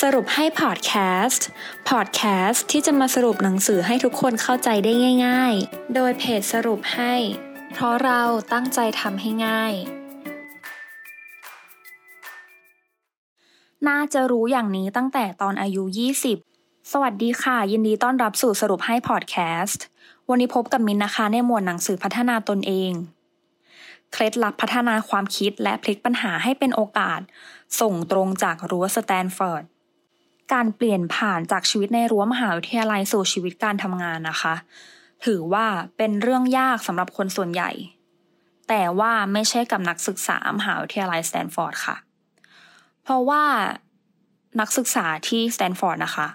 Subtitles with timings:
[0.00, 0.92] สรุปให้พอดแค
[1.26, 1.46] สต์
[1.88, 4.92] พอดแคสต์ที่จะมาสรุปหนังสือให้ทุกคนเข้าใจได้
[5.26, 7.14] ง่าย ๆ โดยเพจสรุปให้
[7.72, 8.22] เพราะเรา
[8.52, 9.72] ตั้งใจทำให้ง่าย
[13.88, 15.82] น่าจะรู้อย่างนี้ตั้งแต่ตอนอายุ
[16.38, 19.84] 20 สวัสดีค่ะ ยินดีต้อนรับสู่สรุปให้พอดแคสต์
[20.28, 22.92] วันนี้พบกับมินนะคะในหมวดหนังสือพัฒนาตนเอง
[24.12, 27.20] เคล็ดลับพัฒนาความคิดและพลิกปัญหาให้เป็นโอกาส
[27.80, 29.64] ส่งตรงจากรั้วสแตนฟอร์ด
[30.52, 34.54] การเปลี่ยนผ่านจากชีวิตในรั้วมหาวิทยาลัยสู่ชีวิตการทำงานนะคะ
[35.24, 37.70] ถือว่าเป็นเรื่องยากสำหรับคนส่วนใหญ่
[38.68, 41.96] แต่ว่าไม่ใช่กับนักศึกษามหาวิทยาลัยสแตนฟอร์ดค่ะ
[43.02, 43.44] เพราะว่า
[44.60, 46.28] นักศึกษาที่สแตนฟอร์ดนะคะ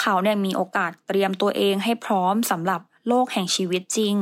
[0.00, 4.16] เขาเนี่ยมีโอกาสเตรียมตัวเองให้พร้อมสำหรับโลกแห่งชีวิตจริง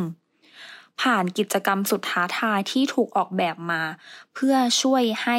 [1.00, 3.82] ผ่านกิจกรรมสุดท้าทายที่ถูกออกแบบมา
[4.34, 5.36] เพื่อช่วยให้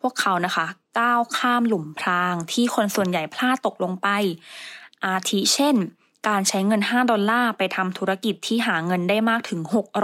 [0.00, 0.66] พวกเขานะคะ
[0.98, 4.08] ก้าวข้ามหลุมพรางที่คนส่วนใหญ่พลาดตกลงไป
[5.04, 5.76] อาทิเช่น
[6.28, 9.60] การใช้เงิน 5 ดอลลาร์ไปทำธุรกิจที่หาเงินได้มากถึง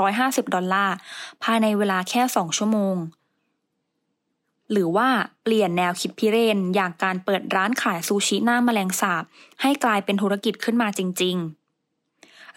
[0.07, 0.95] 650 ดอลลาร์
[1.43, 2.97] ภายในเวลาแค่ 2 ชั่วโมง
[4.71, 5.09] หรือว่า
[5.43, 9.25] เปลี่ยนแนวคิดพิเรน อย่างการเปิดร้านขายซูชิหน้าแมลงสาบ
[9.63, 11.64] ให้กลายเป็นธุรกิจขึ้นมาจริง ๆ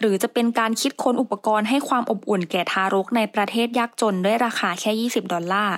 [0.00, 5.76] หรือจะเป็นการคิดค้นอุปกรณ์ให้ความอบอุ่นแก่ทารกในประเทศยากจนด้วยราคาแค่ 20 ดอลลาร์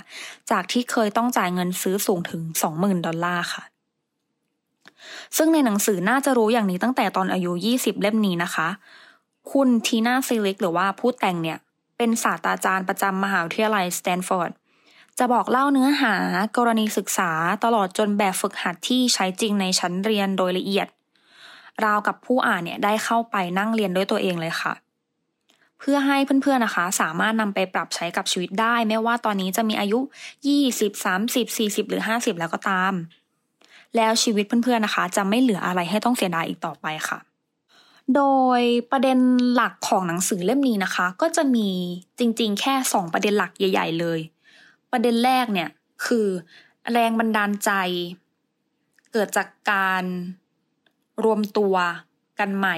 [0.50, 2.42] จากที่เคยต้องจ่ายเงินซื้อสูงถึง
[2.74, 3.62] 20,000 ดอลลาร์ค่ะ
[5.36, 8.68] ซึ่งในหนังสือน่าจะรู้อย่างนี้ตั้งแต่ตอนอายุ 20 เล่มนี้นะคะ
[9.52, 11.58] คุณทีน่าซิลิกหรือว่าผู้แต่งเนี่ย
[11.96, 14.50] เป็นศาสตราจารย์ประจำมหาวิทยาลัยสแตนฟอร์ด
[15.18, 16.14] จะบอกเล่าเนื้อหา
[16.56, 17.30] กรณีศึกษา
[17.64, 20.86] ตลอดจนแบบฝึกหัดที่ใช้จริงในชั้นเรียนโดยละเอียด
[21.86, 24.72] ราวกับผู้อ่านเนี่ยได้เข้าไปนั่งเรียนด้วยตัวเองเลยค่ะ
[25.78, 29.98] เพื่อให้เพื่อนๆนะคะ สามารถนำไปปรับใช้กับชีวิตได้ ไม่ว่าตอนนี้จะมีอายุ
[30.50, 32.94] 20 30 40 หรือ 50 แล้วก็ตาม
[33.96, 37.18] แล้วชีวิตเพื่อนๆนะคะ จะไม่เหลืออะไรให้ต้องเสียดายอีกต่อไปค่ะ
[38.14, 38.22] โด
[38.58, 39.18] ยประเด็น
[39.54, 41.68] หลักของหนังสือเล่มนี้นะคะ ก็จะมี
[42.18, 44.20] จริงๆ แค่ 2 ประเด็นหลักใหญ่ ๆ เลย
[44.92, 45.68] ประเด็นแรกเนี่ย
[46.06, 46.26] คือ
[46.92, 47.70] แรงบันดาลใจ
[49.12, 50.04] เกิดจากการ
[51.24, 51.74] รวมตัว
[52.38, 52.76] กันใหม่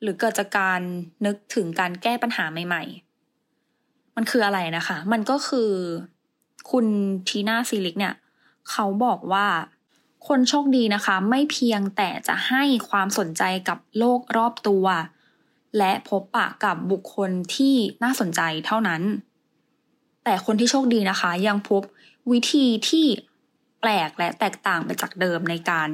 [0.00, 0.80] หรือเกิดจากการ
[1.26, 2.82] นึกถึงการแก้ปัญหาใหม่
[3.50, 5.70] ๆ มันคืออะไรนะคะ มันก็คือ
[6.70, 6.86] คุณ
[7.28, 8.14] ทีน่าซิลิกเนี่ย
[8.70, 9.46] เขาบอกว่า
[10.28, 14.86] คนโชคดีนะคะ ไม่เพียงแต่จะให้ความสนใจกับโลกรอบตัว
[15.78, 19.02] และพบปะกับบุคคลที่น่าสนใจเท่านั้น
[20.24, 21.82] แต่คนที่โชคดีนะคะ ยังพบ
[22.32, 23.06] วิธีที่
[23.84, 25.88] แปลกและแตกต่างไปจากเดิมในการ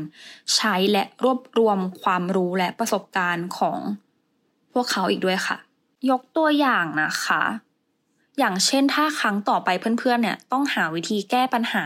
[0.57, 3.79] ใช้และรวบรวมความรู้และประสบการณ์ของ
[4.73, 5.57] พวกเขาอีกด้วยค่ะ
[6.11, 7.43] ยกตัวอย่างนะคะ
[8.39, 9.69] อย่างเช่นถ้าครั้งต่อไป
[9.99, 11.85] เพื่อนๆเนี่ยต้องหาวิธีแก้ปัญหา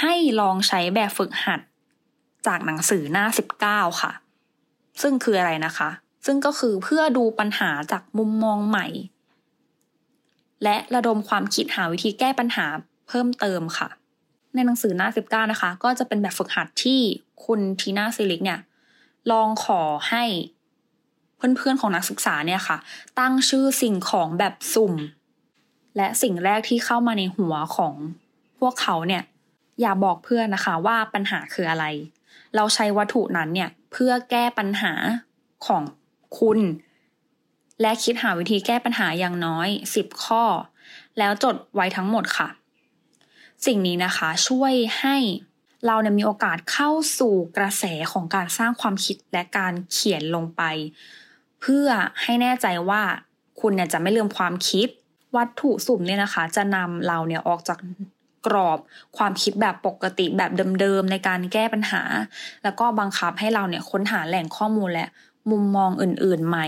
[0.00, 1.60] ให้ลองใช้แบบฝึกหัด
[2.46, 3.26] จากหนังสือหน้า
[3.62, 4.12] 19 ค่ะ
[5.02, 5.90] ซึ่งคืออะไรนะคะ
[6.26, 8.86] ซึ่งก็คือเพื่อดูปัญหาจากมุมมองใหม่
[10.64, 12.66] และระดมความคิดหาวิธีแก้ปัญหา
[13.08, 13.88] เพิ่มเติมค่ะ
[14.58, 17.00] ในหนังสือหน้า 19 นะคะ ก็จะเป็นแบบฝึกหัดที่
[17.44, 18.60] คุณทีน่าซิลิกเนี่ย
[19.30, 19.80] ลองขอ
[20.10, 20.24] ให้
[21.36, 22.76] เพื่อนๆของนักศึกษาเนี่ยค่ะ
[23.18, 24.94] ตั้งชื่อสิ่งของแบบสุ่ม
[25.96, 27.94] และสิ่งแรกที่เข้ามาในหัวของ
[28.58, 29.22] พวกเขาเนี่ย
[29.80, 31.84] อย่าบอกเพื่อนนะคะว่าปัญหาคืออะไร
[32.56, 34.92] เราใช้วัตถุนั้นเนี่ยเพื่อแก้ปัญหา
[35.66, 35.82] ของ
[36.38, 36.58] คุณ
[37.80, 39.68] และคิดหาวิธีแก้ปัญหาอย่างน้อย
[39.98, 40.42] 10 ข้อ
[41.18, 42.48] แล้วจดไว้ทั้งหมดค่ะ
[43.66, 45.16] สิ่งนี้นะคะช่วยให้
[45.86, 50.62] เราเนี่ยมีโอกาสเข้าสู่กระแสของการสร้างความคิดและการเขียนลงไป
[51.60, 51.88] เพื่อ
[52.22, 53.02] ให้แน่ใจว่า
[53.60, 54.88] คุณเนี่ยจะไม่ลืมความคิด
[55.36, 57.78] วัตถุสุ่มเนี่ยนะคะ จะนำเราเนี่ยออกจาก
[58.46, 58.78] กรอบ
[59.16, 62.02] ความคิดแบบปกติแบบเดิมๆในการแก้ปัญหา
[62.62, 65.06] แล้วก็บังคับให้เราเนี่ยค้นหาแหล่งข้อมูลและ
[65.50, 66.66] มุมมองอื่นๆใหม่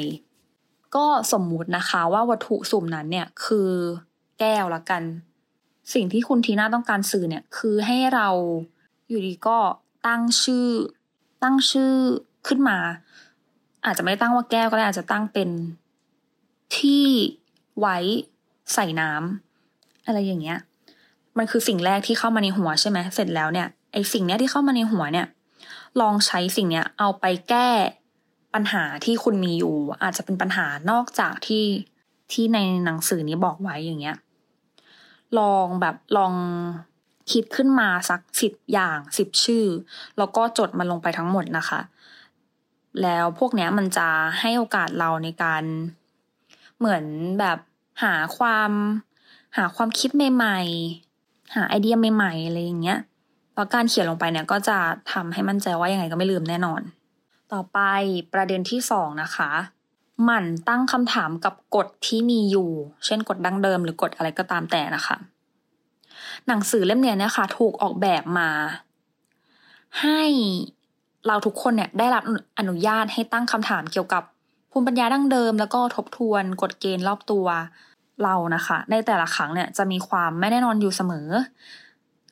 [0.96, 3.70] ก็สมมุตินะคะว่าวัตถุสุ่มนั้นเนี่ยคือ
[4.40, 5.02] แก้วละกัน
[5.94, 8.28] สิ่งที่คุณทีน่าต้องการสื่อเนี่ยคือให้เรา
[9.08, 9.58] อยู่ดีก็
[10.06, 10.68] ตั้งชื่อ
[11.42, 11.92] ตั้งชื่อ
[12.46, 12.78] ขึ้นมา
[13.84, 15.48] อาจจะไม่ตั้งว่าแก้วก็ได้อาจจะตั้งเป็น
[16.76, 17.04] ที่
[17.78, 17.96] ไว้
[18.74, 20.58] ใส่น้ำอะไรอย่างเงี้ย
[21.38, 25.26] มันคือสิ่งแรกที่เข้ามาในหัวใช่ไหมเสร็จแล้วเนี่ยไอสิ่งเนี้ยที่เข้ามาในหัวเนี่ย
[26.00, 27.68] ลองใช้สิ่งเนี้ยเอาไปแก้
[28.54, 31.64] ปัญหาที่คุณมีอยู่ อาจจะเป็นปัญหานอกจากที่
[32.32, 34.16] ที่ในหนังสือนี้บอกไว้อย่างเงี้ย
[35.38, 36.32] ลองแบบลอง
[37.32, 39.66] คิดขึ้นมาสักสิบอย่างสิบชื่อ
[40.18, 41.80] แล้วก็จดมันลงไปทั้งหมดนะคะ
[43.02, 44.08] แล้วพวกเนี้ยมันจะ
[44.40, 45.62] ให้โอกาสเราในการ
[46.78, 47.04] เหมือน
[47.40, 47.58] แบบ
[48.02, 48.70] หาความ
[49.56, 52.98] หาความคิดใหม่ๆ หาไอเดียใหม่ๆอะไรอย่างเงี้ย
[53.54, 54.78] แล้วการเขียนลงไปเนี่ยก็จะ
[55.12, 56.80] ทำให้มั่นใจว่ายังไงก็ไม่ลืมแน่นอน
[57.52, 57.78] ต่อไป
[58.32, 59.50] ประเด็นที่สองนะคะ
[60.24, 62.70] หมั่นตั้งคำถามกับกฎที่มีอยู่
[63.04, 65.16] เช่นกฎดั้งเดิมหรือกฎอะไรก็ตามแต่นะคะ
[66.46, 68.50] หนังสือเล่มนี้เนี่ยค่ะถูกออกแบบมา
[70.00, 70.22] ให้
[71.26, 72.24] เราทุกคนเนี่ยได้รับ
[72.58, 74.22] อนุญาตให้ตั้งคำถามเกี่ยวกับ
[74.70, 77.46] ภูมิปัญญาดั้งเดิม แล้วก็ทบทวนกฎเกณฑ์รอบตัว
[78.22, 81.28] เรานะคะ ในแต่ละครั้งเนี่ยจะมีความไม่แน่นอนอยู่เสมอ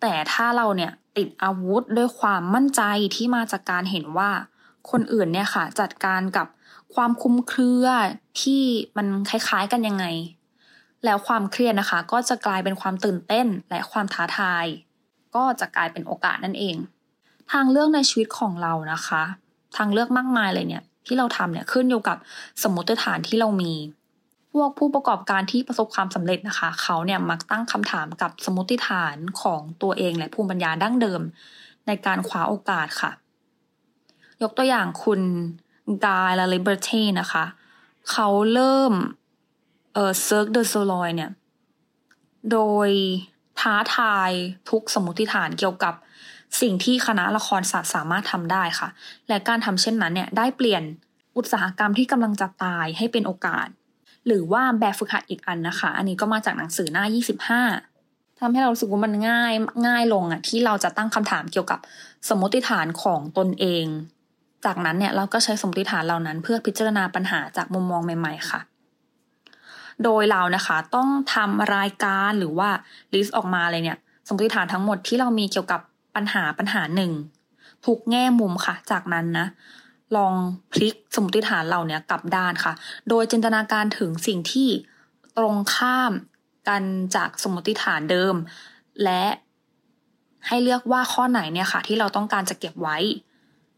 [0.01, 2.83] แต่ถ้าเราเนี่ยติดอาวุธด้วยความมั่นใจ
[3.15, 4.31] ที่มาจากการเห็นว่า
[4.91, 6.47] คนอื่นเนี่ยค่ะ จัดการกับ
[6.95, 7.87] ความคุ้มเครือ
[8.41, 8.63] ที่
[8.97, 10.07] มันคล้ายๆกันยังไง
[11.05, 14.65] แล้วความเครียดนะคะ ก็จะกลายเป็นความตื่นเต้นและความท้าทาย
[15.35, 16.77] ก็จะกลายเป็นโอกาสนั่นเอง
[17.53, 19.23] ทางเลือกในชีวิตของเรานะคะ
[19.77, 22.17] ทางเลือกมากมายเลยเนี่ยที่เราทำเนี่ยขึ้นอยู่กับ
[22.63, 23.73] สมมติฐานที่เรามี
[24.53, 31.21] พวกผู้ประกอบการที่ประสบความสำเร็จนะคะ เขาเนี่ยมักตั้งคำถามกับสมมติฐานของตัวเองและภูมิปัญญาดั้งเดิม
[31.87, 33.11] ในการคว้าโอกาสค่ะ
[34.43, 35.21] ยกตัวอย่างคุณ
[36.07, 37.45] Guy Laliberté นะคะ
[38.11, 38.93] เขาเริ่ม
[39.95, 41.31] เอ่อ Cirque du Soleil เนี่ย
[42.53, 42.89] โดย
[43.61, 44.31] ท้าทาย
[44.71, 45.95] ทุกสมมติฐานเกี่ยวกับ
[46.61, 48.89] สิ่งที่คณะละครศาสตร์สามารถทำได้ค่ะ
[49.29, 50.83] และการทำเช่นนั้นเนี่ยได้เปลี่ยน
[51.37, 53.69] อุตสาหกรรมที่กำลังจะตายให้เป็นโอกาส
[54.27, 57.05] หรือว่าแบบฝึกหัดอีกอันนะคะ อันนี้ก็มาจากหนังสือหน้า
[57.69, 59.53] 25ทำให้เรารู้สึกว่ามันง่าย
[59.87, 61.79] ง่ายลงอะที่เราจะตั้งคำถามเกี่ยวกับ
[62.29, 63.87] สมมติฐานของตนเอง
[64.65, 68.61] จากนั้นเนี่ยเราก็ใช้สมมติฐานเหล่านั้นเพื่อพิจารณาปัญหาจากมุมมองใหม่ ๆ ค่ะ
[70.05, 72.69] โดยเรานะคะต้องทำรายการหรือว่า
[73.15, 75.81] ลิสต์ออกมาเลยเนี่ย สมมติฐานทั้งหมดที่เรามีเกี่ยวกับ
[76.17, 77.13] ปัญหาปัญหาหนึ่ง
[77.87, 79.47] ทุกแง่มุมค่ะ จากนั้นนะ
[80.17, 80.35] ลอง
[80.73, 82.73] พลิกสมมติฐานเราเนี่ยกลับด้านค่ะ
[83.09, 84.69] โดยจินตนาการถึงสิ่งที่
[85.39, 86.13] ตรงข้าม
[86.69, 86.83] กัน
[87.17, 88.35] จากสมมติฐานเดิม
[89.05, 89.25] และ
[90.47, 92.99] ให้เลือกว่าข้อไหนเนี่ยค่ะ ที่เราต้องการจะเก็บไว้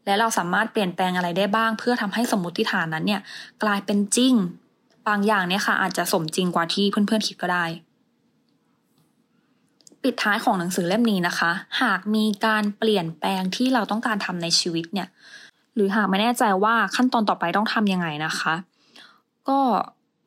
[0.05, 3.21] และเราสามารถเปลี่ยนแปลงอะไรได้บ้าง เพื่อทำให้สมมติฐานนั้นเนี่ย
[3.63, 4.33] กลายเป็นจริง
[5.07, 7.65] บางอย่างเนี่ยค่ะอาจจะสมจริงกว่าที่เพื่อนๆคิดก็ได้
[10.03, 11.51] ปิดท้ายของหนังสือเล่มนี้นะคะ
[11.81, 15.07] หากมีการเปลี่ยนแปลงที่เราต้องการทำในชีวิตเนี่ย
[15.75, 18.53] หรือหากไม่แน่ใจว่าขั้นตอนต่อไปต้องทำยังไงนะคะ
[19.49, 19.59] ก็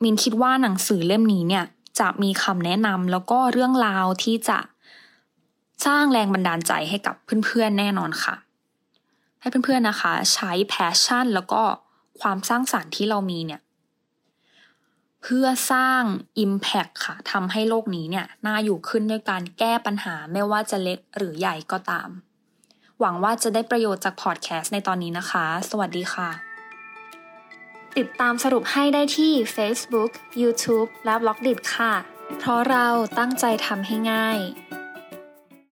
[0.03, 1.63] มินคิดว่าหนังสือเล่มนี้เนี่ย
[1.99, 4.59] จะมีคำแนะนำแล้วก็เรื่องราวที่จะ
[5.85, 8.35] สร้างแรงบันดาลใจให้กับเพื่อนๆแน่นอนค่ะ
[9.45, 11.61] ให้เพื่อนๆนะคะ ใช้ passion แล้วก็
[12.21, 13.61] ความสร้างสรรค์ที่เรามีเนี่ย
[15.21, 16.01] เพื่อสร้าง
[16.45, 22.09] Impact ค่ะทำให้โลกนี้เนี่ยน่าอยู่ขึ้นด้วยการแก้ปัญหาไม่ว่าจะเล็กหรือใหญ่ก็ตาม
[22.99, 26.29] หวังว่าจะได้ประโยชน์จากพอดแคสต์ในตอนนี้นะคะ สวัสดีค่ะ
[27.97, 30.11] ติดตามสรุปให้ได้ที่ Facebook,
[30.41, 31.93] YouTube และ b ล็อกดิค่ะ
[32.39, 32.87] เพราะเรา
[33.19, 34.39] ตั้งใจทำให้ง่าย